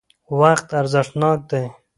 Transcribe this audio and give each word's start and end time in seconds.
وقت 0.39 0.67
ارزښتناک 0.79 1.39
دی. 1.49 1.65